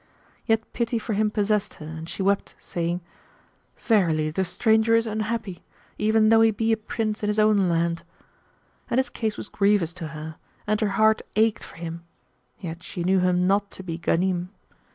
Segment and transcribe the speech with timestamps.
[0.47, 3.01] Yet pity for him possessed her and she wept saying,
[3.77, 5.63] "Verily the stranger is unhappy,
[5.99, 8.01] even though he be a prince in his own land!";
[8.89, 12.03] and his case was grievous to her and her heart ached for him,
[12.59, 14.47] yet she knew him not to be Ghanim.